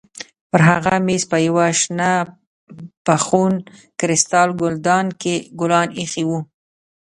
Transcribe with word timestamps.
پر 0.49 0.61
هغه 0.69 0.93
مېز 1.07 1.23
په 1.31 1.37
یوه 1.47 1.65
شنه 1.79 2.11
بخون 3.05 3.53
کریسټال 3.99 4.49
ګلدان 4.61 5.05
کې 5.21 5.35
ګلان 5.59 5.87
ایښي 5.99 6.23
وو. 6.29 6.39